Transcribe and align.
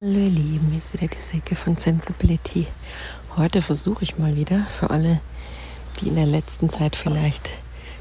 Hallo 0.00 0.16
ihr 0.16 0.30
Lieben, 0.30 0.68
hier 0.68 0.78
ist 0.78 0.92
wieder 0.92 1.08
die 1.08 1.18
Säcke 1.18 1.56
von 1.56 1.76
Sensibility. 1.76 2.68
Heute 3.36 3.60
versuche 3.62 4.04
ich 4.04 4.16
mal 4.16 4.36
wieder 4.36 4.64
für 4.78 4.90
alle, 4.90 5.20
die 6.00 6.06
in 6.06 6.14
der 6.14 6.24
letzten 6.24 6.70
Zeit 6.70 6.94
vielleicht 6.94 7.50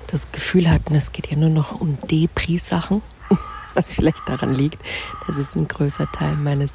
das 0.05 0.31
Gefühl 0.31 0.69
hatten, 0.69 0.93
es 0.93 1.11
geht 1.11 1.31
ja 1.31 1.35
nur 1.35 1.49
noch 1.49 1.81
um 1.81 1.97
Depri-Sachen, 1.97 3.01
was 3.73 3.95
vielleicht 3.95 4.29
daran 4.29 4.53
liegt, 4.53 4.79
dass 5.25 5.37
es 5.37 5.55
ein 5.55 5.67
größer 5.67 6.05
Teil 6.11 6.35
meines 6.35 6.73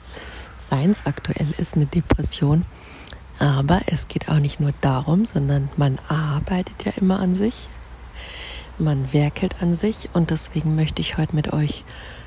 Seins 0.69 1.07
aktuell 1.07 1.55
ist, 1.57 1.77
eine 1.77 1.87
Depression. 1.87 2.65
Aber 3.39 3.83
es 3.87 4.09
geht 4.09 4.29
auch 4.29 4.41
nicht 4.41 4.59
nur 4.59 4.73
darum, 4.81 5.25
sondern 5.25 5.69
man 5.77 6.01
arbeitet 6.09 6.85
ja 6.85 6.95
immer 6.97 7.21
an 7.21 7.37
sich, 7.37 7.69
man 8.83 9.13
werkelt 9.13 9.63
an 9.63 9.73
sich 9.73 10.11
und 10.13 10.31
deswegen 10.31 10.75
möchte 10.75 11.01
ich 11.01 11.17
heute 11.17 11.35
mit 11.35 11.53
euch 11.53 11.85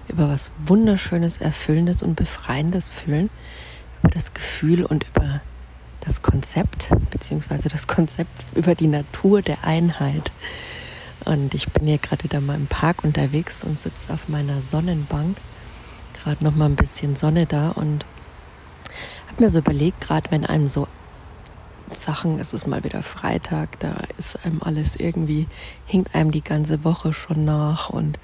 über 0.07 0.29
was 0.29 0.51
Wunderschönes, 0.65 1.37
Erfüllendes 1.37 2.01
und 2.01 2.15
Befreiendes 2.15 2.89
fühlen, 2.89 3.29
über 4.01 4.09
das 4.09 4.33
Gefühl 4.33 4.85
und 4.85 5.05
über 5.13 5.41
das 6.01 6.21
Konzept, 6.21 6.89
beziehungsweise 7.11 7.69
das 7.69 7.87
Konzept 7.87 8.45
über 8.55 8.75
die 8.75 8.87
Natur 8.87 9.41
der 9.41 9.63
Einheit. 9.63 10.31
Und 11.25 11.53
ich 11.53 11.67
bin 11.71 11.87
hier 11.87 11.97
gerade 11.97 12.23
wieder 12.23 12.39
mal 12.39 12.55
im 12.55 12.67
Park 12.67 13.03
unterwegs 13.03 13.63
und 13.63 13.79
sitze 13.79 14.13
auf 14.13 14.29
meiner 14.29 14.61
Sonnenbank. 14.61 15.37
Gerade 16.13 16.43
noch 16.43 16.55
mal 16.55 16.65
ein 16.65 16.75
bisschen 16.75 17.15
Sonne 17.15 17.45
da 17.45 17.69
und 17.69 18.05
habe 19.27 19.43
mir 19.43 19.49
so 19.49 19.59
überlegt, 19.59 20.01
gerade 20.01 20.29
wenn 20.31 20.45
einem 20.45 20.67
so 20.67 20.87
Sachen, 21.97 22.39
es 22.39 22.53
ist 22.53 22.67
mal 22.67 22.83
wieder 22.83 23.03
Freitag, 23.03 23.79
da 23.79 23.95
ist 24.17 24.45
einem 24.45 24.61
alles 24.61 24.95
irgendwie, 24.95 25.47
hinkt 25.85 26.15
einem 26.15 26.31
die 26.31 26.43
ganze 26.43 26.83
Woche 26.83 27.13
schon 27.13 27.45
nach 27.45 27.89
und 27.89 28.19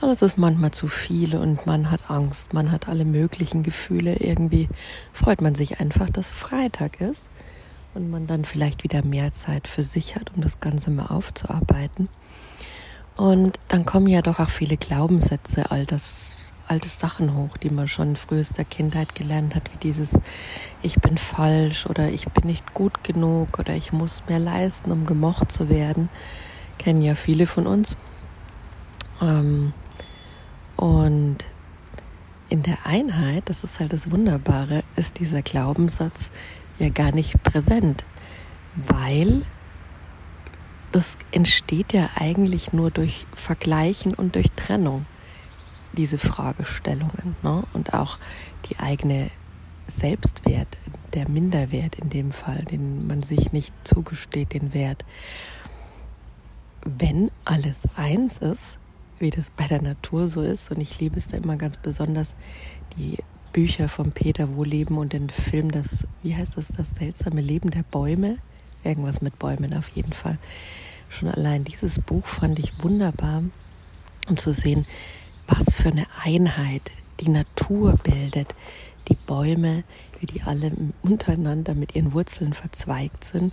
alles 0.00 0.22
ist 0.22 0.38
manchmal 0.38 0.70
zu 0.70 0.88
viel 0.88 1.36
und 1.36 1.66
man 1.66 1.90
hat 1.90 2.10
Angst, 2.10 2.54
man 2.54 2.70
hat 2.70 2.88
alle 2.88 3.04
möglichen 3.04 3.62
Gefühle. 3.62 4.16
Irgendwie 4.16 4.68
freut 5.12 5.42
man 5.42 5.54
sich 5.54 5.78
einfach, 5.78 6.08
dass 6.08 6.30
Freitag 6.30 7.00
ist 7.02 7.22
und 7.94 8.10
man 8.10 8.26
dann 8.26 8.46
vielleicht 8.46 8.82
wieder 8.82 9.04
mehr 9.04 9.32
Zeit 9.34 9.68
für 9.68 9.82
sich 9.82 10.16
hat, 10.16 10.32
um 10.34 10.42
das 10.42 10.60
Ganze 10.60 10.90
mal 10.90 11.06
aufzuarbeiten. 11.06 12.08
Und 13.16 13.58
dann 13.68 13.84
kommen 13.84 14.06
ja 14.06 14.22
doch 14.22 14.38
auch 14.38 14.48
viele 14.48 14.78
Glaubenssätze, 14.78 15.70
altes, 15.70 16.36
altes 16.70 17.00
Sachen 17.00 17.36
hoch, 17.36 17.56
die 17.56 17.70
man 17.70 17.88
schon 17.88 18.10
in 18.10 18.16
frühester 18.16 18.64
Kindheit 18.64 19.14
gelernt 19.14 19.54
hat, 19.54 19.72
wie 19.72 19.78
dieses 19.78 20.18
Ich 20.82 20.96
bin 20.96 21.18
falsch 21.18 21.86
oder 21.86 22.08
ich 22.08 22.26
bin 22.26 22.48
nicht 22.48 22.74
gut 22.74 23.02
genug 23.02 23.58
oder 23.58 23.74
ich 23.74 23.92
muss 23.92 24.22
mehr 24.28 24.38
leisten, 24.38 24.92
um 24.92 25.06
gemocht 25.06 25.50
zu 25.50 25.68
werden. 25.68 26.08
Kennen 26.78 27.02
ja 27.02 27.14
viele 27.14 27.46
von 27.46 27.66
uns. 27.66 27.96
Ähm, 29.20 29.72
und 30.76 31.38
in 32.48 32.62
der 32.62 32.78
Einheit, 32.84 33.44
das 33.46 33.64
ist 33.64 33.80
halt 33.80 33.92
das 33.92 34.10
Wunderbare, 34.10 34.82
ist 34.96 35.18
dieser 35.18 35.42
Glaubenssatz 35.42 36.30
ja 36.78 36.88
gar 36.88 37.12
nicht 37.12 37.42
präsent, 37.42 38.04
weil 38.74 39.42
das 40.92 41.16
entsteht 41.30 41.92
ja 41.92 42.10
eigentlich 42.16 42.72
nur 42.72 42.90
durch 42.90 43.26
Vergleichen 43.34 44.14
und 44.14 44.34
durch 44.34 44.50
Trennung, 44.56 45.06
diese 45.92 46.18
Fragestellungen. 46.18 47.36
Ne? 47.42 47.64
Und 47.72 47.94
auch 47.94 48.18
die 48.66 48.78
eigene 48.78 49.30
Selbstwert, 49.86 50.68
der 51.14 51.28
Minderwert 51.28 51.96
in 51.96 52.10
dem 52.10 52.32
Fall, 52.32 52.64
den 52.64 53.06
man 53.06 53.22
sich 53.22 53.52
nicht 53.52 53.74
zugesteht, 53.84 54.52
den 54.52 54.72
Wert. 54.72 55.04
Wenn 56.84 57.30
alles 57.44 57.88
eins 57.96 58.38
ist, 58.38 58.78
wie 59.20 59.30
das 59.30 59.50
bei 59.50 59.66
der 59.66 59.82
Natur 59.82 60.28
so 60.28 60.40
ist. 60.40 60.70
Und 60.70 60.80
ich 60.80 60.98
liebe 60.98 61.18
es 61.18 61.28
da 61.28 61.36
immer 61.36 61.56
ganz 61.56 61.76
besonders, 61.76 62.34
die 62.96 63.18
Bücher 63.52 63.88
von 63.88 64.12
Peter 64.12 64.56
Wohleben 64.56 64.96
und 64.96 65.12
den 65.12 65.28
Film, 65.28 65.70
das, 65.70 66.04
wie 66.22 66.34
heißt 66.34 66.56
das, 66.56 66.68
das 66.68 66.94
seltsame 66.94 67.40
Leben 67.40 67.70
der 67.70 67.82
Bäume? 67.82 68.38
Irgendwas 68.82 69.20
mit 69.20 69.38
Bäumen 69.38 69.74
auf 69.74 69.88
jeden 69.90 70.12
Fall. 70.12 70.38
Schon 71.10 71.28
allein 71.28 71.64
dieses 71.64 72.00
Buch 72.00 72.26
fand 72.26 72.58
ich 72.58 72.82
wunderbar, 72.82 73.42
um 74.28 74.36
zu 74.36 74.54
sehen, 74.54 74.86
was 75.50 75.74
für 75.74 75.88
eine 75.88 76.06
Einheit 76.22 76.82
die 77.20 77.28
Natur 77.28 77.98
bildet. 78.02 78.54
Die 79.08 79.16
Bäume, 79.26 79.82
wie 80.20 80.26
die 80.26 80.42
alle 80.42 80.72
untereinander 81.02 81.74
mit 81.74 81.96
ihren 81.96 82.12
Wurzeln 82.12 82.54
verzweigt 82.54 83.24
sind 83.24 83.52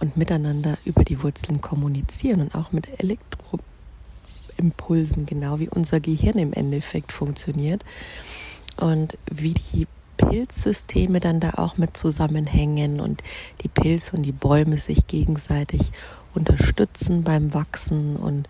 und 0.00 0.16
miteinander 0.16 0.76
über 0.84 1.04
die 1.04 1.22
Wurzeln 1.22 1.60
kommunizieren 1.60 2.40
und 2.40 2.54
auch 2.54 2.72
mit 2.72 3.00
Elektro 3.00 3.60
Impulsen, 4.56 5.26
genau 5.26 5.60
wie 5.60 5.68
unser 5.68 6.00
Gehirn 6.00 6.38
im 6.38 6.52
Endeffekt 6.52 7.12
funktioniert. 7.12 7.84
Und 8.78 9.18
wie 9.30 9.54
die 9.72 9.86
Pilzsysteme 10.16 11.20
dann 11.20 11.40
da 11.40 11.54
auch 11.56 11.76
mit 11.76 11.96
zusammenhängen 11.96 13.00
und 13.00 13.22
die 13.62 13.68
Pilze 13.68 14.16
und 14.16 14.22
die 14.22 14.32
Bäume 14.32 14.78
sich 14.78 15.06
gegenseitig 15.06 15.92
unterstützen 16.34 17.22
beim 17.22 17.54
Wachsen 17.54 18.16
und 18.16 18.48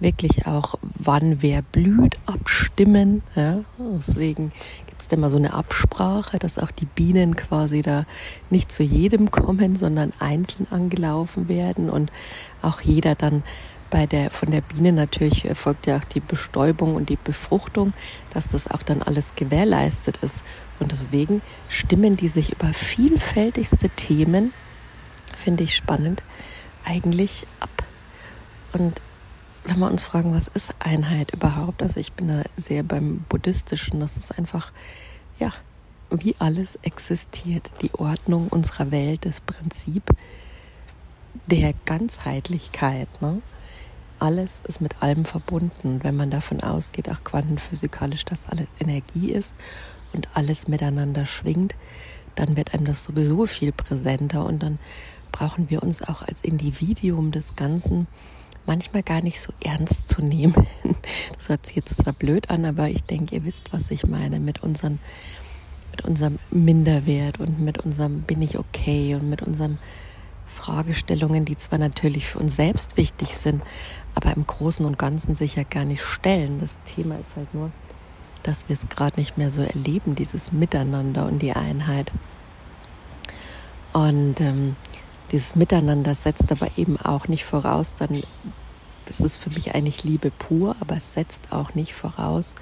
wirklich 0.00 0.46
auch, 0.46 0.76
wann 0.82 1.42
wer 1.42 1.62
blüht, 1.62 2.16
abstimmen. 2.26 3.22
Ja? 3.34 3.60
Deswegen 3.78 4.52
gibt 4.86 5.02
es 5.02 5.08
immer 5.08 5.30
so 5.30 5.36
eine 5.36 5.52
Absprache, 5.52 6.38
dass 6.38 6.58
auch 6.58 6.70
die 6.70 6.86
Bienen 6.86 7.36
quasi 7.36 7.82
da 7.82 8.04
nicht 8.50 8.70
zu 8.72 8.82
jedem 8.82 9.30
kommen, 9.30 9.76
sondern 9.76 10.12
einzeln 10.18 10.66
angelaufen 10.70 11.48
werden 11.48 11.90
und 11.90 12.12
auch 12.62 12.80
jeder 12.80 13.14
dann 13.14 13.42
bei 13.90 14.06
der, 14.06 14.30
von 14.30 14.50
der 14.50 14.60
Biene 14.60 14.92
natürlich 14.92 15.46
erfolgt 15.46 15.86
ja 15.86 15.96
auch 15.96 16.04
die 16.04 16.20
Bestäubung 16.20 16.94
und 16.94 17.08
die 17.08 17.16
Befruchtung, 17.16 17.94
dass 18.34 18.48
das 18.48 18.70
auch 18.70 18.82
dann 18.82 19.02
alles 19.02 19.34
gewährleistet 19.34 20.18
ist. 20.18 20.42
Und 20.78 20.92
deswegen 20.92 21.40
stimmen 21.70 22.16
die 22.16 22.28
sich 22.28 22.52
über 22.52 22.72
vielfältigste 22.74 23.88
Themen, 23.90 24.52
finde 25.36 25.64
ich 25.64 25.74
spannend, 25.74 26.22
eigentlich 26.84 27.46
ab. 27.60 27.70
Und 28.74 29.00
wenn 29.68 29.78
wir 29.78 29.90
uns 29.90 30.02
fragen, 30.02 30.34
was 30.34 30.48
ist 30.48 30.74
Einheit 30.78 31.32
überhaupt? 31.32 31.82
Also 31.82 32.00
ich 32.00 32.12
bin 32.12 32.28
da 32.28 32.42
sehr 32.56 32.82
beim 32.82 33.24
Buddhistischen, 33.28 34.00
das 34.00 34.16
ist 34.16 34.38
einfach, 34.38 34.72
ja, 35.38 35.52
wie 36.10 36.34
alles 36.38 36.76
existiert, 36.82 37.70
die 37.82 37.92
Ordnung 37.94 38.48
unserer 38.48 38.90
Welt, 38.90 39.26
das 39.26 39.40
Prinzip 39.40 40.02
der 41.46 41.74
Ganzheitlichkeit. 41.84 43.08
Ne? 43.20 43.42
alles 44.18 44.60
ist 44.64 44.80
mit 44.80 45.02
allem 45.02 45.24
verbunden. 45.24 46.00
Wenn 46.02 46.16
man 46.16 46.30
davon 46.30 46.60
ausgeht, 46.60 47.08
auch 47.10 47.22
quantenphysikalisch, 47.24 48.24
dass 48.24 48.48
alles 48.48 48.66
Energie 48.80 49.32
ist 49.32 49.56
und 50.12 50.28
alles 50.34 50.68
miteinander 50.68 51.26
schwingt, 51.26 51.74
dann 52.34 52.56
wird 52.56 52.74
einem 52.74 52.84
das 52.84 53.04
sowieso 53.04 53.46
viel 53.46 53.72
präsenter 53.72 54.44
und 54.44 54.62
dann 54.62 54.78
brauchen 55.32 55.70
wir 55.70 55.82
uns 55.82 56.02
auch 56.02 56.22
als 56.22 56.40
Individuum 56.42 57.32
des 57.32 57.56
Ganzen 57.56 58.06
manchmal 58.68 59.02
gar 59.02 59.22
nicht 59.22 59.40
so 59.40 59.52
ernst 59.64 60.08
zu 60.08 60.22
nehmen. 60.22 60.54
Das 61.36 61.48
hört 61.48 61.64
sich 61.64 61.76
jetzt 61.76 61.96
zwar 61.96 62.12
blöd 62.12 62.50
an, 62.50 62.66
aber 62.66 62.88
ich 62.88 63.02
denke, 63.02 63.36
ihr 63.36 63.44
wisst, 63.44 63.72
was 63.72 63.90
ich 63.90 64.06
meine 64.06 64.40
mit 64.40 64.62
unseren 64.62 64.98
mit 65.90 66.04
unserem 66.04 66.38
Minderwert 66.50 67.40
und 67.40 67.60
mit 67.60 67.78
unserem 67.78 68.20
bin 68.22 68.42
ich 68.42 68.58
okay 68.58 69.14
und 69.14 69.28
mit 69.28 69.42
unseren 69.42 69.78
Fragestellungen, 70.54 71.44
die 71.44 71.56
zwar 71.56 71.78
natürlich 71.78 72.26
für 72.26 72.38
uns 72.38 72.56
selbst 72.56 72.96
wichtig 72.96 73.36
sind, 73.36 73.62
aber 74.14 74.36
im 74.36 74.46
Großen 74.46 74.84
und 74.84 74.98
Ganzen 74.98 75.34
sicher 75.34 75.64
gar 75.64 75.84
nicht 75.84 76.02
stellen. 76.02 76.60
Das 76.60 76.76
Thema 76.94 77.18
ist 77.18 77.34
halt 77.36 77.52
nur, 77.54 77.70
dass 78.42 78.68
wir 78.68 78.74
es 78.74 78.88
gerade 78.88 79.18
nicht 79.18 79.38
mehr 79.38 79.50
so 79.50 79.62
erleben, 79.62 80.14
dieses 80.14 80.52
Miteinander 80.52 81.26
und 81.26 81.40
die 81.40 81.52
Einheit. 81.52 82.12
Und 83.92 84.40
ähm, 84.40 84.76
dieses 85.30 85.56
Miteinander 85.56 86.14
setzt 86.14 86.50
aber 86.50 86.68
eben 86.76 86.96
auch 86.98 87.28
nicht 87.28 87.44
voraus, 87.44 87.94
dann, 87.94 88.22
das 89.06 89.20
ist 89.20 89.36
für 89.36 89.50
mich 89.50 89.74
eigentlich 89.74 90.04
Liebe 90.04 90.30
pur, 90.30 90.76
aber 90.80 90.96
es 90.96 91.12
setzt 91.12 91.52
auch 91.52 91.74
nicht 91.74 91.94
voraus, 91.94 92.54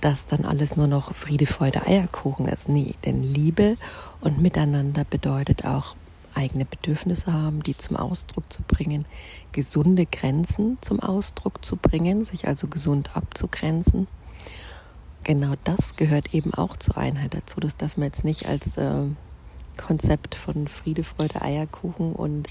dass 0.00 0.26
dann 0.26 0.44
alles 0.44 0.76
nur 0.76 0.86
noch 0.86 1.14
Friede, 1.14 1.46
Freude, 1.46 1.86
Eierkuchen 1.86 2.46
ist. 2.46 2.68
Nee, 2.68 2.94
denn 3.04 3.22
Liebe 3.22 3.76
und 4.20 4.40
Miteinander 4.40 5.04
bedeutet 5.04 5.64
auch 5.64 5.96
eigene 6.34 6.64
Bedürfnisse 6.64 7.32
haben, 7.32 7.62
die 7.62 7.76
zum 7.76 7.96
Ausdruck 7.96 8.52
zu 8.52 8.62
bringen, 8.62 9.06
gesunde 9.52 10.06
Grenzen 10.06 10.78
zum 10.80 11.00
Ausdruck 11.00 11.64
zu 11.64 11.76
bringen, 11.76 12.24
sich 12.24 12.46
also 12.46 12.68
gesund 12.68 13.16
abzugrenzen. 13.16 14.06
Genau 15.24 15.54
das 15.64 15.96
gehört 15.96 16.32
eben 16.32 16.54
auch 16.54 16.76
zur 16.76 16.96
Einheit 16.96 17.34
dazu. 17.34 17.58
Das 17.58 17.76
darf 17.76 17.96
man 17.96 18.06
jetzt 18.06 18.24
nicht 18.24 18.46
als 18.46 18.76
äh, 18.76 19.06
Konzept 19.78 20.34
von 20.34 20.68
Friede, 20.68 21.02
Freude, 21.02 21.40
Eierkuchen 21.40 22.12
und 22.12 22.48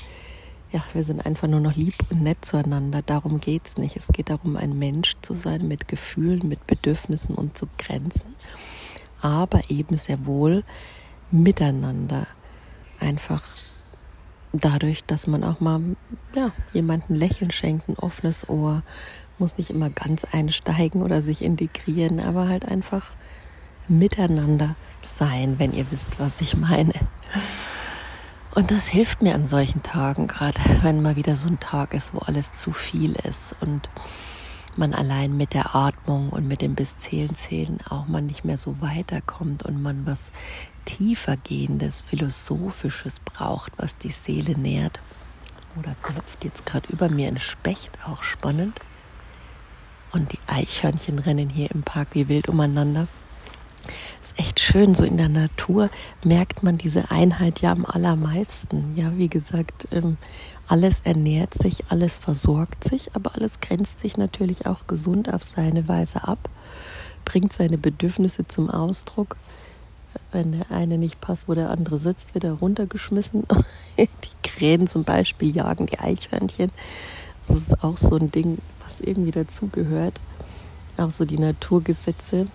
ja, 0.71 0.83
wir 0.93 1.03
sind 1.03 1.25
einfach 1.25 1.47
nur 1.47 1.59
noch 1.59 1.75
lieb 1.75 1.95
und 2.09 2.23
nett 2.23 2.43
zueinander. 2.43 3.01
Darum 3.01 3.39
geht 3.39 3.67
es 3.67 3.77
nicht. 3.77 3.95
Es 3.95 4.09
geht 4.09 4.29
darum, 4.29 4.57
ein 4.57 4.77
Mensch 4.77 5.13
zu 5.21 5.33
sein 5.33 5.67
mit 5.67 5.87
Gefühlen, 5.87 6.47
mit 6.47 6.67
Bedürfnissen 6.67 7.35
und 7.35 7.57
zu 7.57 7.67
Grenzen, 7.77 8.35
aber 9.21 9.61
eben 9.69 9.95
sehr 9.95 10.25
wohl 10.25 10.63
miteinander 11.31 12.27
einfach 12.99 13.43
dadurch, 14.53 15.03
dass 15.05 15.27
man 15.27 15.43
auch 15.43 15.59
mal 15.59 15.81
ja, 16.33 16.51
jemanden 16.73 17.15
Lächeln 17.15 17.51
schenkt, 17.51 17.89
ein 17.89 17.97
offenes 17.97 18.49
Ohr, 18.49 18.83
muss 19.37 19.57
nicht 19.57 19.69
immer 19.69 19.89
ganz 19.89 20.25
einsteigen 20.25 21.03
oder 21.03 21.21
sich 21.21 21.43
integrieren, 21.43 22.19
aber 22.19 22.47
halt 22.47 22.65
einfach 22.65 23.11
miteinander 23.87 24.75
sein, 25.01 25.59
wenn 25.59 25.73
ihr 25.73 25.89
wisst, 25.91 26.19
was 26.19 26.41
ich 26.41 26.55
meine. 26.55 26.93
Und 28.55 28.71
das 28.71 28.87
hilft 28.87 29.21
mir 29.21 29.35
an 29.35 29.47
solchen 29.47 29.83
Tagen, 29.83 30.27
gerade 30.27 30.59
wenn 30.81 31.01
mal 31.01 31.15
wieder 31.15 31.35
so 31.35 31.47
ein 31.47 31.59
Tag 31.59 31.93
ist, 31.93 32.13
wo 32.13 32.19
alles 32.19 32.53
zu 32.55 32.73
viel 32.73 33.13
ist 33.27 33.55
und 33.59 33.89
man 34.77 34.93
allein 34.93 35.35
mit 35.35 35.53
der 35.53 35.75
Atmung 35.75 36.29
und 36.29 36.47
mit 36.47 36.61
dem 36.61 36.75
bis 36.75 36.97
zählen 36.97 37.35
zählen 37.35 37.79
auch 37.89 38.07
mal 38.07 38.21
nicht 38.21 38.45
mehr 38.45 38.57
so 38.57 38.79
weiterkommt 38.79 39.63
und 39.63 39.81
man 39.81 40.05
was 40.05 40.31
tiefergehendes, 40.85 42.01
philosophisches 42.01 43.19
braucht, 43.19 43.73
was 43.77 43.97
die 43.97 44.11
Seele 44.11 44.57
nährt. 44.57 44.99
Oder 45.79 45.95
klopft 46.01 46.43
jetzt 46.43 46.65
gerade 46.65 46.91
über 46.91 47.09
mir 47.09 47.27
ein 47.27 47.39
Specht, 47.39 47.91
auch 48.05 48.23
spannend. 48.23 48.79
Und 50.11 50.31
die 50.31 50.39
Eichhörnchen 50.47 51.19
rennen 51.19 51.49
hier 51.49 51.69
im 51.71 51.83
Park 51.83 52.09
wie 52.13 52.27
wild 52.29 52.47
umeinander. 52.47 53.07
Ist 54.21 54.39
echt 54.39 54.59
schön, 54.59 54.95
so 54.95 55.03
in 55.03 55.17
der 55.17 55.29
Natur 55.29 55.89
merkt 56.23 56.63
man 56.63 56.77
diese 56.77 57.11
Einheit 57.11 57.61
ja 57.61 57.71
am 57.71 57.85
allermeisten. 57.85 58.93
Ja, 58.95 59.17
wie 59.17 59.29
gesagt, 59.29 59.87
ähm, 59.91 60.17
alles 60.67 61.01
ernährt 61.03 61.53
sich, 61.53 61.85
alles 61.89 62.17
versorgt 62.17 62.83
sich, 62.83 63.15
aber 63.15 63.35
alles 63.35 63.59
grenzt 63.61 63.99
sich 63.99 64.17
natürlich 64.17 64.65
auch 64.65 64.85
gesund 64.87 65.33
auf 65.33 65.43
seine 65.43 65.87
Weise 65.87 66.27
ab, 66.27 66.49
bringt 67.25 67.53
seine 67.53 67.77
Bedürfnisse 67.77 68.47
zum 68.47 68.69
Ausdruck. 68.69 69.37
Wenn 70.31 70.51
der 70.51 70.71
eine 70.71 70.97
nicht 70.97 71.21
passt, 71.21 71.47
wo 71.47 71.53
der 71.53 71.69
andere 71.69 71.97
sitzt, 71.97 72.33
wird 72.33 72.43
er 72.43 72.53
runtergeschmissen. 72.53 73.43
Die 73.97 74.07
Krähen 74.43 74.87
zum 74.87 75.03
Beispiel 75.03 75.55
jagen 75.55 75.85
die 75.85 75.99
Eichhörnchen. 75.99 76.71
Das 77.47 77.57
ist 77.57 77.83
auch 77.83 77.97
so 77.97 78.15
ein 78.15 78.31
Ding, 78.31 78.57
was 78.83 78.99
irgendwie 78.99 79.31
dazugehört. 79.31 80.19
Auch 80.97 81.11
so 81.11 81.25
die 81.25 81.37
Naturgesetze, 81.37 82.47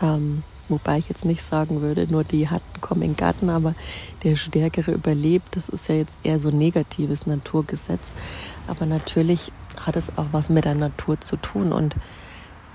ähm, 0.00 0.42
wobei 0.68 0.98
ich 0.98 1.08
jetzt 1.08 1.24
nicht 1.24 1.42
sagen 1.42 1.82
würde, 1.82 2.06
nur 2.06 2.24
die 2.24 2.48
Hatten 2.48 2.80
kommen 2.80 3.02
in 3.02 3.10
den 3.10 3.16
Garten, 3.16 3.50
aber 3.50 3.74
der 4.22 4.36
Stärkere 4.36 4.92
überlebt. 4.92 5.56
Das 5.56 5.68
ist 5.68 5.88
ja 5.88 5.96
jetzt 5.96 6.18
eher 6.22 6.40
so 6.40 6.50
negatives 6.50 7.26
Naturgesetz. 7.26 8.14
Aber 8.66 8.86
natürlich 8.86 9.52
hat 9.78 9.96
es 9.96 10.16
auch 10.16 10.26
was 10.32 10.50
mit 10.50 10.64
der 10.64 10.74
Natur 10.74 11.20
zu 11.20 11.36
tun 11.36 11.72
und 11.72 11.96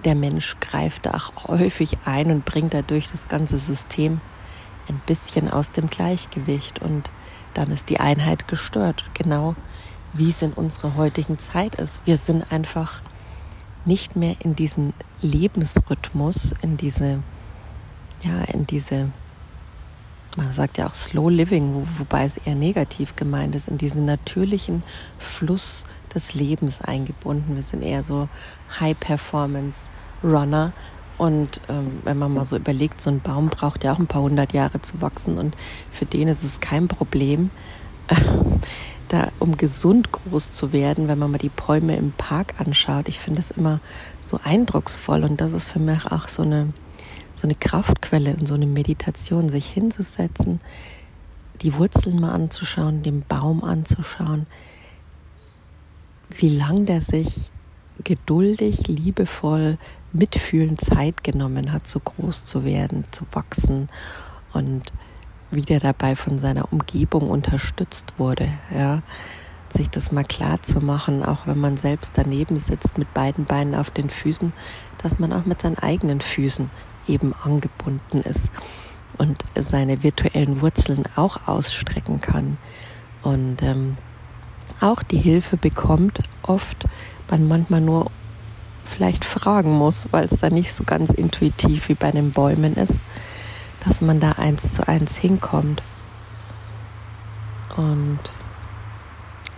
der 0.04 0.16
Mensch 0.16 0.58
greift 0.60 1.08
da 1.08 1.12
auch 1.12 1.48
häufig 1.48 1.98
ein 2.06 2.30
und 2.30 2.46
bringt 2.46 2.74
dadurch 2.74 3.08
das 3.08 3.28
ganze 3.28 3.58
System 3.58 4.22
ein 4.88 5.02
bisschen 5.08 5.50
aus 5.50 5.72
dem 5.72 5.90
Gleichgewicht 5.90 6.80
und 6.80 7.10
dann 7.56 7.72
ist 7.72 7.90
die 7.90 8.00
Einheit 8.00 8.48
gestört. 8.48 9.06
Genau 9.14 9.56
wie 10.18 10.30
es 10.30 10.42
in 10.42 10.54
unserer 10.54 10.96
heutigen 10.96 11.38
Zeit 11.40 11.76
ist. 11.76 12.02
Wir 12.06 12.18
sind 12.18 12.52
einfach 12.52 13.02
nicht 13.86 14.16
mehr 14.16 14.36
in 14.40 14.56
diesen 14.56 14.94
Lebensrhythmus, 15.22 16.54
in 16.62 16.78
diese, 16.78 17.20
ja, 18.24 18.42
in 18.54 18.66
diese, 18.68 19.10
man 20.38 20.52
sagt 20.54 20.78
ja 20.78 20.88
auch 20.88 20.96
Slow 20.96 21.30
Living, 21.30 21.74
wo, 21.74 21.88
wobei 22.00 22.26
es 22.26 22.38
eher 22.38 22.56
negativ 22.56 23.16
gemeint 23.16 23.56
ist, 23.56 23.68
in 23.68 23.78
diesen 23.78 24.06
natürlichen 24.06 24.84
Fluss 25.18 25.84
des 26.14 26.34
Lebens 26.34 26.82
eingebunden. 26.82 27.56
Wir 27.56 27.64
sind 27.64 27.82
eher 27.84 28.04
so 28.04 28.30
High 28.80 29.00
Performance 29.00 29.90
Runner. 30.24 30.74
Und 31.18 31.62
ähm, 31.70 32.02
wenn 32.04 32.18
man 32.18 32.34
mal 32.34 32.46
so 32.46 32.58
überlegt, 32.58 33.00
so 33.00 33.10
ein 33.10 33.22
Baum 33.22 33.50
braucht 33.50 33.84
ja 33.84 33.94
auch 33.94 34.00
ein 34.00 34.08
paar 34.08 34.22
hundert 34.22 34.52
Jahre 34.54 34.82
zu 34.82 35.00
wachsen 35.02 35.38
und 35.38 35.56
für 35.92 36.06
den 36.06 36.28
ist 36.28 36.44
es 36.44 36.60
kein 36.60 36.90
Problem, 36.90 37.52
da, 39.16 39.32
um 39.40 39.56
gesund 39.56 40.12
groß 40.12 40.52
zu 40.52 40.74
werden, 40.74 41.08
wenn 41.08 41.18
man 41.18 41.32
mal 41.32 41.38
die 41.38 41.50
Bäume 41.50 41.96
im 41.96 42.12
Park 42.12 42.56
anschaut. 42.60 43.08
Ich 43.08 43.20
finde 43.20 43.42
das 43.42 43.52
immer 43.52 43.80
so 44.22 44.40
eindrucksvoll 44.44 45.24
und 45.24 45.40
das 45.40 45.54
ist 45.54 45.66
für 45.66 45.80
mich 45.80 46.06
auch 46.12 46.28
so 46.28 46.42
eine, 46.42 46.74
so 47.36 47.48
eine 47.48 47.56
Kraftquelle 47.56 48.36
und 48.36 48.48
so 48.48 48.56
eine 48.56 48.68
Meditation, 48.68 49.50
sich 49.50 49.68
hinzusetzen, 49.68 50.60
die 51.62 51.74
Wurzeln 51.76 52.20
mal 52.20 52.34
anzuschauen, 52.34 53.04
den 53.04 53.22
Baum 53.22 53.64
anzuschauen, 53.64 54.48
wie 56.30 56.50
lang 56.50 56.86
der 56.86 57.02
sich 57.02 57.50
geduldig, 58.04 58.88
liebevoll, 58.88 59.78
mitfühlend 60.12 60.82
Zeit 60.82 61.24
genommen 61.24 61.72
hat, 61.72 61.88
so 61.88 62.00
groß 62.00 62.46
zu 62.46 62.66
werden, 62.66 63.06
zu 63.12 63.26
wachsen 63.32 63.90
und 64.54 64.92
wie 65.56 65.62
der 65.62 65.80
dabei 65.80 66.16
von 66.16 66.38
seiner 66.38 66.72
Umgebung 66.72 67.30
unterstützt 67.30 68.14
wurde, 68.18 68.50
ja. 68.74 69.02
Sich 69.70 69.90
das 69.90 70.12
mal 70.12 70.24
klar 70.24 70.62
zu 70.62 70.80
machen, 70.80 71.24
auch 71.24 71.48
wenn 71.48 71.60
man 71.60 71.76
selbst 71.76 72.14
daneben 72.16 72.60
sitzt 72.60 72.98
mit 72.98 73.14
beiden 73.14 73.46
Beinen 73.46 73.76
auf 73.76 73.90
den 73.90 74.10
Füßen, 74.10 74.54
dass 75.02 75.20
man 75.20 75.34
auch 75.34 75.46
mit 75.46 75.62
seinen 75.62 75.78
eigenen 75.78 76.22
Füßen 76.22 76.70
eben 77.08 77.34
angebunden 77.44 78.22
ist 78.22 78.52
und 79.18 79.44
seine 79.60 80.02
virtuellen 80.04 80.62
Wurzeln 80.62 81.04
auch 81.16 81.48
ausstrecken 81.48 82.22
kann. 82.22 82.58
Und 83.22 83.64
ähm, 83.64 83.98
auch 84.80 85.04
die 85.04 85.18
Hilfe 85.18 85.58
bekommt 85.58 86.20
oft, 86.44 86.86
man 87.30 87.48
manchmal 87.48 87.82
nur 87.82 88.12
vielleicht 88.86 89.26
fragen 89.26 89.74
muss, 89.74 90.08
weil 90.12 90.26
es 90.26 90.40
da 90.40 90.50
nicht 90.50 90.74
so 90.74 90.84
ganz 90.84 91.10
intuitiv 91.10 91.90
wie 91.90 91.96
bei 91.96 92.12
den 92.12 92.32
Bäumen 92.32 92.76
ist 92.76 93.00
dass 93.86 94.02
man 94.02 94.20
da 94.20 94.34
eins 94.34 94.74
zu 94.74 94.88
eins 94.88 95.16
hinkommt. 95.16 95.82
Und 97.78 98.20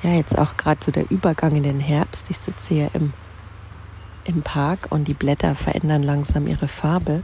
ja, 0.03 0.11
jetzt 0.11 0.37
auch 0.37 0.57
gerade 0.57 0.79
so 0.83 0.91
der 0.91 1.09
Übergang 1.09 1.55
in 1.55 1.63
den 1.63 1.79
Herbst. 1.79 2.29
Ich 2.29 2.37
sitze 2.37 2.73
hier 2.73 2.89
im, 2.93 3.13
im 4.25 4.41
Park 4.41 4.87
und 4.89 5.07
die 5.07 5.13
Blätter 5.13 5.55
verändern 5.55 6.03
langsam 6.03 6.47
ihre 6.47 6.67
Farbe. 6.67 7.23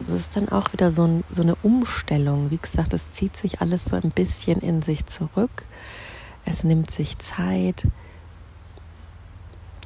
Das 0.00 0.20
ist 0.20 0.36
dann 0.36 0.48
auch 0.48 0.72
wieder 0.72 0.92
so, 0.92 1.04
ein, 1.04 1.24
so 1.30 1.42
eine 1.42 1.54
Umstellung. 1.62 2.50
Wie 2.50 2.58
gesagt, 2.58 2.92
es 2.92 3.12
zieht 3.12 3.36
sich 3.36 3.60
alles 3.60 3.84
so 3.84 3.96
ein 3.96 4.10
bisschen 4.10 4.60
in 4.60 4.82
sich 4.82 5.06
zurück. 5.06 5.64
Es 6.44 6.64
nimmt 6.64 6.90
sich 6.90 7.18
Zeit 7.18 7.86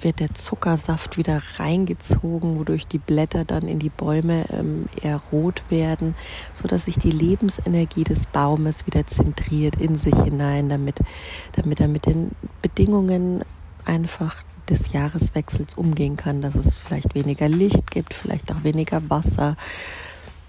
wird 0.05 0.21
der 0.21 0.35
Zuckersaft 0.35 1.17
wieder 1.17 1.43
reingezogen, 1.59 2.59
wodurch 2.59 2.87
die 2.87 2.99
Blätter 2.99 3.45
dann 3.45 3.69
in 3.69 3.79
die 3.79 3.91
Bäume 3.91 4.45
ähm, 4.51 4.87
eher 5.01 5.21
rot 5.33 5.63
werden, 5.71 6.15
so 6.55 6.69
dass 6.69 6.87
sich 6.87 6.99
die 6.99 7.11
Lebensenergie 7.11 8.05
des 8.05 8.27
Baumes 8.27 8.87
wieder 8.87 9.07
zentriert 9.07 9.77
in 9.77 9.97
sich 9.99 10.15
hinein, 10.15 10.69
damit, 10.69 11.01
damit 11.53 11.81
er 11.81 11.89
mit 11.89 12.07
den 12.07 12.33
Bedingungen 12.63 13.45
einfach 13.85 14.43
des 14.69 14.93
Jahreswechsels 14.93 15.75
umgehen 15.75 16.17
kann, 16.17 16.41
dass 16.41 16.55
es 16.55 16.79
vielleicht 16.79 17.15
weniger 17.15 17.49
Licht 17.49 17.91
gibt, 17.91 18.15
vielleicht 18.15 18.53
auch 18.53 18.65
weniger 18.65 19.09
Wasser. 19.09 19.57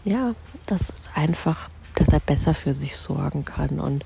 Ja, 0.03 0.33
das 0.65 0.89
ist 0.89 1.11
einfach, 1.15 1.69
dass 1.95 2.09
er 2.09 2.19
besser 2.19 2.53
für 2.53 2.73
sich 2.73 2.95
sorgen 2.95 3.45
kann 3.45 3.79
und 3.79 4.03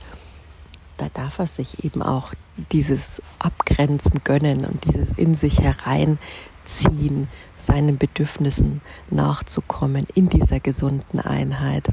da 1.01 1.09
darf 1.11 1.39
er 1.39 1.47
sich 1.47 1.83
eben 1.83 2.03
auch 2.03 2.33
dieses 2.71 3.23
Abgrenzen 3.39 4.21
gönnen 4.23 4.65
und 4.65 4.85
dieses 4.85 5.09
in 5.17 5.33
sich 5.33 5.59
hereinziehen, 5.59 7.27
seinen 7.57 7.97
Bedürfnissen 7.97 8.81
nachzukommen 9.09 10.05
in 10.13 10.29
dieser 10.29 10.59
gesunden 10.59 11.19
Einheit. 11.19 11.87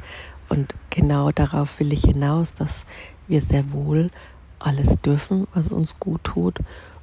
Und 0.47 0.75
genau 0.91 1.31
darauf 1.31 1.79
will 1.79 1.91
ich 1.91 2.03
hinaus, 2.03 2.53
dass 2.53 2.85
wir 3.27 3.41
sehr 3.41 3.71
wohl 3.71 4.11
alles 4.59 5.01
dürfen, 5.01 5.47
was 5.55 5.71
uns 5.71 5.99
gut 5.99 6.23
tut 6.23 6.59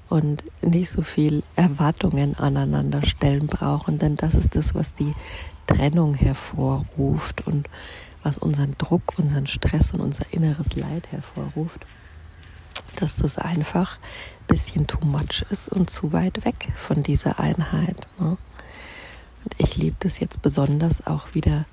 und 0.09 0.45
nicht 0.63 0.91
so 0.91 1.03
viel 1.03 1.43
Erwartungen 1.57 2.37
aneinander 2.37 3.05
stellen 3.05 3.49
brauchen, 3.49 3.99
denn 3.99 4.15
das 4.15 4.35
ist 4.35 4.55
das, 4.55 4.77
was 4.77 4.95
die 4.95 5.15
Trennung 5.67 6.15
hervorruft 6.15 7.45
und 7.49 7.69
was 8.27 8.39
unseren 8.39 8.77
Druck, 8.77 9.17
unseren 9.19 9.47
Stress 9.47 9.93
und 9.93 10.01
unser 10.01 10.25
inneres 10.33 10.75
Leid 10.75 11.13
hervorruft, 11.13 11.87
dass 12.97 13.15
das 13.15 13.39
einfach 13.39 13.99
ein 13.99 14.47
bisschen 14.49 14.89
too 14.89 15.07
much 15.07 15.45
ist 15.49 15.69
und 15.69 15.91
zu 15.91 16.13
weit 16.13 16.45
weg 16.45 16.73
von 16.75 17.05
dieser 17.05 17.39
Einheit. 17.39 18.09
Ne? 18.19 18.37
Und 19.45 19.55
ich 19.59 19.77
liebe 19.77 19.95
das 20.01 20.19
jetzt 20.19 20.43
besonders 20.43 21.07
auch 21.07 21.35
wieder, 21.35 21.67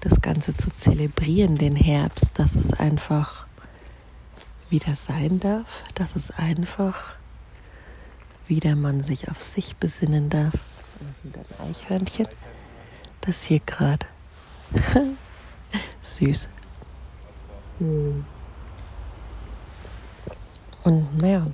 das 0.00 0.20
Ganze 0.20 0.52
zu 0.52 0.70
zelebrieren, 0.70 1.58
den 1.58 1.76
Herbst, 1.76 2.32
dass 2.34 2.56
es 2.56 2.72
einfach 2.72 3.46
wieder 4.68 4.96
sein 4.96 5.38
darf, 5.38 5.84
dass 5.94 6.16
es 6.16 6.32
einfach 6.32 7.14
wieder 8.48 8.74
man 8.74 9.04
sich 9.04 9.30
auf 9.30 9.40
sich 9.40 9.76
besinnen 9.76 10.28
darf. 10.28 10.54
Das 10.54 11.22
sind 11.22 11.36
ein 11.38 11.68
Eichhörnchen, 11.68 12.26
das 13.20 13.44
hier 13.44 13.60
gerade 13.60 14.06
Süß. 16.00 16.48
Hm. 17.78 18.24
Und 20.82 21.18
naja, 21.18 21.46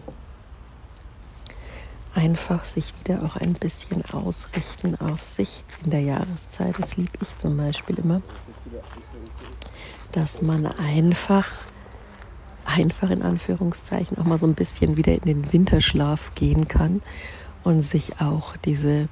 einfach 2.15 2.65
sich 2.65 2.95
wieder 3.01 3.23
auch 3.25 3.37
ein 3.37 3.53
bisschen 3.55 4.05
ausrichten 4.07 4.99
auf 5.01 5.23
sich 5.23 5.65
in 5.85 5.91
der 5.91 6.01
Jahreszeit. 6.01 6.75
Das 6.79 6.97
liebe 6.97 7.19
ich 7.21 7.37
zum 7.37 7.57
Beispiel 7.57 7.99
immer, 7.99 8.23
dass 10.13 10.43
man 10.43 10.67
einfach, 10.67 11.51
einfach 12.65 13.11
in 13.11 13.23
Anführungszeichen 13.23 14.19
auch 14.19 14.25
mal 14.25 14.39
so 14.39 14.47
ein 14.47 14.55
bisschen 14.55 14.97
wieder 14.97 15.15
in 15.15 15.23
den 15.23 15.53
Winterschlaf 15.53 16.35
gehen 16.35 16.69
kann 16.69 17.03
und 17.65 17.83
sich 17.83 18.21
auch 18.21 18.57
diese 18.57 19.09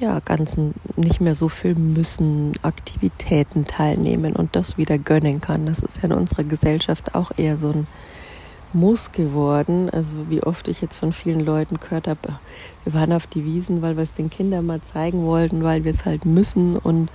ja, 0.00 0.18
ganzen 0.20 0.74
nicht 0.96 1.20
mehr 1.20 1.34
so 1.34 1.48
viel 1.48 1.74
müssen 1.74 2.52
Aktivitäten 2.62 3.66
teilnehmen 3.66 4.34
und 4.34 4.56
das 4.56 4.78
wieder 4.78 4.98
gönnen 4.98 5.40
kann. 5.40 5.66
Das 5.66 5.80
ist 5.80 5.98
ja 5.98 6.04
in 6.04 6.12
unserer 6.12 6.44
Gesellschaft 6.44 7.14
auch 7.14 7.32
eher 7.36 7.58
so 7.58 7.70
ein 7.70 7.86
Muss 8.72 9.12
geworden. 9.12 9.90
Also 9.90 10.16
wie 10.30 10.42
oft 10.42 10.68
ich 10.68 10.80
jetzt 10.80 10.96
von 10.96 11.12
vielen 11.12 11.40
Leuten 11.40 11.78
gehört 11.78 12.08
habe, 12.08 12.38
wir 12.84 12.94
waren 12.94 13.12
auf 13.12 13.26
die 13.26 13.44
Wiesen, 13.44 13.82
weil 13.82 13.96
wir 13.96 14.02
es 14.02 14.14
den 14.14 14.30
Kindern 14.30 14.66
mal 14.66 14.80
zeigen 14.80 15.24
wollten, 15.24 15.62
weil 15.62 15.84
wir 15.84 15.90
es 15.90 16.04
halt 16.04 16.24
müssen 16.24 16.76
und 16.76 17.10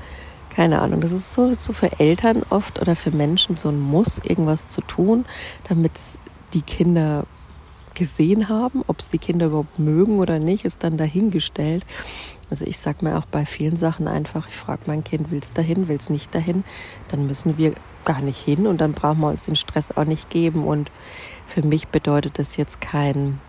keine 0.56 0.82
Ahnung. 0.82 1.02
Das 1.02 1.12
ist 1.12 1.34
so, 1.34 1.54
so 1.54 1.74
für 1.74 2.00
Eltern 2.00 2.44
oft 2.50 2.80
oder 2.80 2.96
für 2.96 3.12
Menschen 3.12 3.58
so 3.58 3.70
ein 3.70 3.80
Muss, 3.80 4.20
irgendwas 4.24 4.68
zu 4.68 4.82
tun, 4.82 5.26
damit 5.68 5.92
die 6.54 6.62
Kinder 6.62 7.26
gesehen 7.96 8.50
haben. 8.50 8.84
Ob 8.88 9.00
es 9.00 9.10
die 9.10 9.18
Kinder 9.18 9.48
überhaupt 9.48 9.80
mögen 9.80 10.20
oder 10.20 10.40
nicht, 10.40 10.66
ist 10.66 10.84
dann 10.84 10.98
dahingestellt. 10.98 11.86
Also 12.50 12.66
ich 12.66 12.78
sage 12.78 13.04
mir 13.04 13.18
auch 13.18 13.26
bei 13.26 13.46
vielen 13.46 13.76
Sachen 13.76 14.08
einfach, 14.08 14.48
ich 14.48 14.56
frage 14.56 14.84
mein 14.86 15.04
Kind, 15.04 15.32
will 15.32 15.40
es 15.42 15.54
dahin, 15.54 15.88
will 15.88 15.98
es 15.98 16.10
nicht 16.10 16.36
dahin, 16.36 16.64
dann 17.08 17.26
müssen 17.26 17.58
wir 17.58 17.74
gar 18.04 18.22
nicht 18.22 18.38
hin 18.38 18.68
und 18.68 18.80
dann 18.80 18.94
brauchen 18.94 19.20
wir 19.22 19.30
uns 19.30 19.46
den 19.46 19.56
Stress 19.56 19.92
auch 19.98 20.06
nicht 20.06 20.30
geben. 20.30 20.66
Und 20.66 20.92
für 21.48 21.66
mich 21.66 21.88
bedeutet 21.88 22.38
das 22.38 22.56
jetzt 22.58 22.82
kein, 22.82 23.40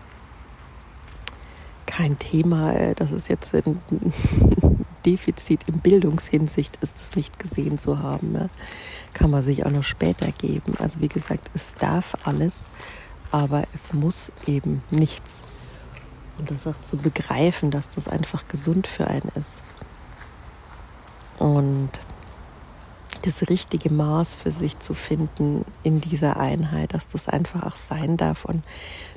kein 1.85 2.17
Thema, 2.17 2.73
äh, 2.73 2.95
dass 2.95 3.11
es 3.11 3.27
jetzt 3.27 3.53
ein 3.53 3.79
Defizit 5.05 5.61
in 5.67 5.79
Bildungshinsicht 5.79 6.77
ist, 6.81 6.99
das 6.99 7.15
nicht 7.15 7.39
gesehen 7.39 7.77
zu 7.77 7.99
haben. 7.99 8.31
Ne? 8.31 8.49
Kann 9.13 9.29
man 9.29 9.43
sich 9.43 9.65
auch 9.65 9.71
noch 9.71 9.83
später 9.83 10.31
geben. 10.31 10.73
Also 10.79 11.01
wie 11.01 11.07
gesagt, 11.07 11.49
es 11.53 11.75
darf 11.75 12.17
alles, 12.23 12.67
aber 13.31 13.67
es 13.73 13.93
muss 13.93 14.31
eben 14.45 14.83
nichts. 14.89 15.41
Und 16.37 16.51
das 16.51 16.67
auch 16.67 16.79
zu 16.81 16.97
begreifen, 16.97 17.71
dass 17.71 17.89
das 17.89 18.07
einfach 18.07 18.47
gesund 18.47 18.87
für 18.87 19.07
einen 19.07 19.29
ist. 19.35 19.63
Und 21.39 21.89
das 23.23 23.49
richtige 23.49 23.91
Maß 23.91 24.35
für 24.35 24.51
sich 24.51 24.79
zu 24.79 24.93
finden 24.93 25.65
in 25.83 26.01
dieser 26.01 26.37
Einheit, 26.37 26.93
dass 26.93 27.07
das 27.07 27.27
einfach 27.27 27.63
auch 27.63 27.75
sein 27.75 28.17
darf. 28.17 28.45
Und 28.45 28.63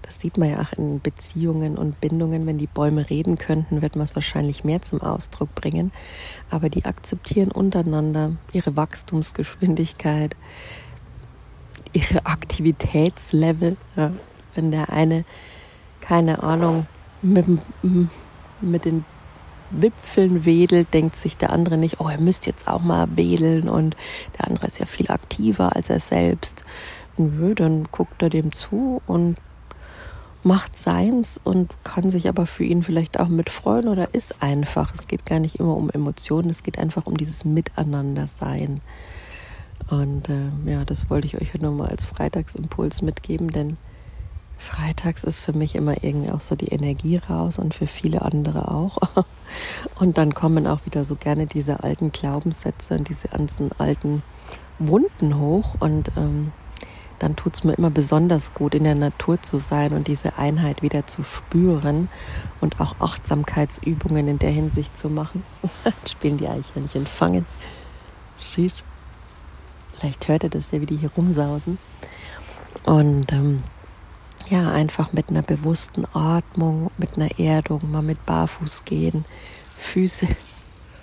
das 0.02 0.20
sieht 0.20 0.38
man 0.38 0.50
ja 0.50 0.60
auch 0.60 0.72
in 0.76 1.00
Beziehungen 1.00 1.76
und 1.76 2.00
Bindungen. 2.00 2.46
Wenn 2.46 2.58
die 2.58 2.66
Bäume 2.66 3.08
reden 3.08 3.38
könnten, 3.38 3.82
wird 3.82 3.96
man 3.96 4.04
es 4.04 4.14
wahrscheinlich 4.14 4.64
mehr 4.64 4.82
zum 4.82 5.00
Ausdruck 5.00 5.54
bringen. 5.54 5.92
Aber 6.50 6.68
die 6.68 6.84
akzeptieren 6.84 7.50
untereinander 7.50 8.32
ihre 8.52 8.76
Wachstumsgeschwindigkeit, 8.76 10.36
ihre 11.92 12.26
Aktivitätslevel. 12.26 13.76
Ja. 13.96 14.12
Wenn 14.54 14.70
der 14.70 14.90
eine, 14.90 15.24
keine 16.00 16.42
Ahnung, 16.42 16.86
mit, 17.22 17.46
mit 18.60 18.84
den 18.84 19.04
Wipfeln 19.70 20.44
wedelt, 20.44 20.92
denkt 20.92 21.16
sich 21.16 21.36
der 21.36 21.50
andere 21.50 21.76
nicht, 21.76 22.00
oh, 22.00 22.08
er 22.08 22.20
müsste 22.20 22.50
jetzt 22.50 22.66
auch 22.66 22.80
mal 22.80 23.16
wedeln 23.16 23.68
und 23.68 23.96
der 24.38 24.48
andere 24.48 24.66
ist 24.66 24.78
ja 24.78 24.86
viel 24.86 25.10
aktiver 25.10 25.76
als 25.76 25.90
er 25.90 26.00
selbst. 26.00 26.64
Nö, 27.16 27.54
dann 27.54 27.84
guckt 27.92 28.22
er 28.22 28.30
dem 28.30 28.52
zu 28.52 29.00
und 29.06 29.36
macht 30.42 30.76
seins 30.76 31.38
und 31.42 31.72
kann 31.84 32.10
sich 32.10 32.28
aber 32.28 32.46
für 32.46 32.64
ihn 32.64 32.82
vielleicht 32.82 33.20
auch 33.20 33.28
mit 33.28 33.50
freuen 33.50 33.88
oder 33.88 34.14
ist 34.14 34.42
einfach. 34.42 34.94
Es 34.94 35.06
geht 35.06 35.26
gar 35.26 35.38
nicht 35.38 35.56
immer 35.56 35.76
um 35.76 35.90
Emotionen, 35.90 36.50
es 36.50 36.62
geht 36.62 36.78
einfach 36.78 37.06
um 37.06 37.16
dieses 37.16 37.44
Miteinandersein. 37.44 38.80
Und 39.90 40.28
äh, 40.28 40.70
ja, 40.70 40.84
das 40.84 41.10
wollte 41.10 41.26
ich 41.26 41.40
euch 41.40 41.52
heute 41.52 41.64
nochmal 41.64 41.88
als 41.88 42.04
Freitagsimpuls 42.04 43.02
mitgeben, 43.02 43.50
denn 43.50 43.76
Freitags 44.60 45.24
ist 45.24 45.38
für 45.38 45.52
mich 45.52 45.74
immer 45.74 46.04
irgendwie 46.04 46.30
auch 46.30 46.42
so 46.42 46.54
die 46.54 46.68
Energie 46.68 47.16
raus 47.16 47.58
und 47.58 47.74
für 47.74 47.86
viele 47.86 48.22
andere 48.22 48.70
auch. 48.70 48.98
Und 49.98 50.16
dann 50.16 50.32
kommen 50.32 50.68
auch 50.68 50.86
wieder 50.86 51.04
so 51.04 51.16
gerne 51.16 51.46
diese 51.46 51.82
alten 51.82 52.12
Glaubenssätze 52.12 52.94
und 52.94 53.08
diese 53.08 53.26
ganzen 53.26 53.72
alten 53.78 54.22
Wunden 54.78 55.40
hoch. 55.40 55.74
Und 55.80 56.12
ähm, 56.16 56.52
dann 57.18 57.34
tut 57.34 57.54
es 57.54 57.64
mir 57.64 57.72
immer 57.72 57.90
besonders 57.90 58.54
gut, 58.54 58.76
in 58.76 58.84
der 58.84 58.94
Natur 58.94 59.42
zu 59.42 59.58
sein 59.58 59.92
und 59.92 60.06
diese 60.06 60.38
Einheit 60.38 60.82
wieder 60.82 61.06
zu 61.08 61.24
spüren 61.24 62.08
und 62.60 62.80
auch 62.80 62.94
Achtsamkeitsübungen 63.00 64.28
in 64.28 64.38
der 64.38 64.50
Hinsicht 64.50 64.96
zu 64.96 65.08
machen. 65.08 65.42
Spielen 66.08 66.36
die 66.36 66.48
Eichhörnchen 66.48 67.06
fangen. 67.06 67.44
Süß. 68.36 68.84
Vielleicht 70.00 70.28
hört 70.28 70.44
ihr 70.44 70.50
das 70.50 70.70
ja, 70.70 70.80
wie 70.80 70.86
die 70.86 70.96
hier 70.96 71.10
rumsausen. 71.14 71.78
Und 72.84 73.30
ähm, 73.32 73.62
ja, 74.48 74.72
einfach 74.72 75.12
mit 75.12 75.28
einer 75.28 75.42
bewussten 75.42 76.06
Atmung, 76.14 76.90
mit 76.96 77.16
einer 77.16 77.38
Erdung, 77.38 77.90
mal 77.90 78.02
mit 78.02 78.24
Barfuß 78.24 78.84
gehen, 78.84 79.26
Füße, 79.76 80.26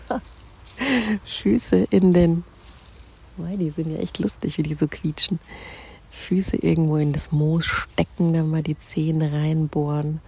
Füße 1.26 1.88
in 1.92 2.14
den, 2.14 2.44
oh, 3.38 3.58
die 3.58 3.70
sind 3.70 3.92
ja 3.92 4.00
echt 4.00 4.20
lustig, 4.20 4.58
wie 4.58 4.64
die 4.64 4.74
so 4.74 4.88
quietschen, 4.88 5.40
Füße 6.10 6.58
irgendwo 6.58 6.98
in 6.98 7.14
das 7.14 7.32
Moos 7.32 7.66
stecken, 7.66 8.34
dann 8.34 8.50
mal 8.50 8.64
die 8.64 8.78
Zähne 8.78 9.32
reinbohren, 9.32 10.20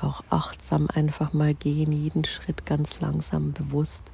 auch 0.00 0.22
achtsam 0.28 0.88
einfach 0.92 1.32
mal 1.32 1.54
gehen, 1.54 1.90
jeden 1.90 2.24
Schritt 2.24 2.66
ganz 2.66 3.00
langsam 3.00 3.52
bewusst, 3.52 4.04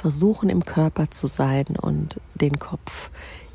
versuchen 0.00 0.48
im 0.48 0.64
Körper 0.64 1.10
zu 1.10 1.26
sein 1.26 1.66
und 1.80 2.20
den 2.34 2.58
Kopf 2.58 3.10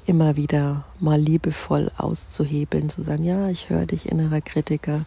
immer 0.06 0.36
wieder 0.36 0.84
mal 1.00 1.20
liebevoll 1.20 1.90
auszuhebeln, 1.98 2.90
zu 2.90 3.04
sagen, 3.04 3.24
ja, 3.24 3.50
ich 3.50 3.70
höre 3.70 3.86
dich, 3.86 4.10
innerer 4.10 4.42
Kritiker, 4.42 5.06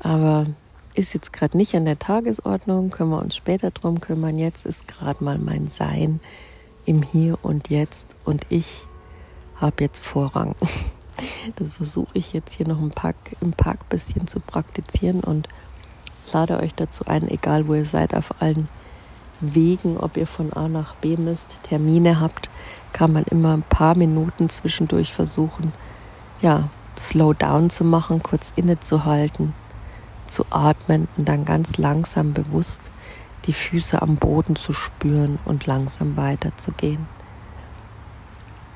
aber 0.00 0.46
ist 0.94 1.14
jetzt 1.14 1.32
gerade 1.32 1.56
nicht 1.56 1.74
an 1.74 1.86
der 1.86 1.98
Tagesordnung, 1.98 2.90
können 2.90 3.10
wir 3.10 3.22
uns 3.22 3.36
später 3.36 3.70
drum 3.70 4.00
kümmern. 4.00 4.38
Jetzt 4.38 4.64
ist 4.64 4.88
gerade 4.88 5.22
mal 5.22 5.38
mein 5.38 5.68
Sein 5.68 6.20
im 6.84 7.02
Hier 7.02 7.38
und 7.42 7.68
Jetzt 7.68 8.16
und 8.24 8.46
ich 8.48 8.86
habe 9.56 9.84
jetzt 9.84 10.04
Vorrang. 10.04 10.54
Das 11.54 11.70
versuche 11.70 12.10
ich 12.12 12.34
jetzt 12.34 12.52
hier 12.52 12.68
noch 12.68 12.78
im 12.78 12.90
Park, 12.90 13.16
im 13.40 13.52
Park 13.52 13.88
bisschen 13.88 14.26
zu 14.26 14.38
praktizieren 14.38 15.20
und 15.20 15.48
lade 16.30 16.58
euch 16.60 16.74
dazu 16.74 17.06
ein, 17.06 17.26
egal 17.26 17.66
wo 17.68 17.72
ihr 17.72 17.86
seid, 17.86 18.14
auf 18.14 18.42
allen 18.42 18.68
Wegen, 19.40 19.98
ob 19.98 20.16
ihr 20.16 20.26
von 20.26 20.52
A 20.52 20.68
nach 20.68 20.94
B 20.96 21.16
müsst, 21.16 21.62
Termine 21.62 22.20
habt, 22.20 22.48
kann 22.92 23.12
man 23.12 23.24
immer 23.24 23.52
ein 23.52 23.62
paar 23.62 23.96
Minuten 23.96 24.48
zwischendurch 24.48 25.12
versuchen, 25.12 25.72
ja, 26.40 26.70
slow 26.98 27.34
down 27.34 27.68
zu 27.68 27.84
machen, 27.84 28.22
kurz 28.22 28.52
innezuhalten, 28.56 29.52
zu 30.26 30.46
atmen 30.50 31.08
und 31.16 31.28
dann 31.28 31.44
ganz 31.44 31.76
langsam 31.76 32.32
bewusst 32.32 32.90
die 33.46 33.52
Füße 33.52 34.00
am 34.00 34.16
Boden 34.16 34.56
zu 34.56 34.72
spüren 34.72 35.38
und 35.44 35.66
langsam 35.66 36.16
weiterzugehen. 36.16 37.06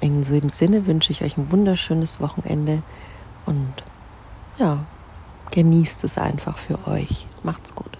In 0.00 0.22
diesem 0.22 0.48
Sinne 0.48 0.86
wünsche 0.86 1.12
ich 1.12 1.22
euch 1.22 1.36
ein 1.36 1.50
wunderschönes 1.50 2.20
Wochenende 2.20 2.82
und 3.46 3.72
ja, 4.58 4.84
genießt 5.50 6.04
es 6.04 6.18
einfach 6.18 6.56
für 6.56 6.86
euch. 6.86 7.26
Macht's 7.42 7.74
gut. 7.74 7.98